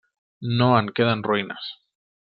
[0.61, 1.69] No en queden ruïnes.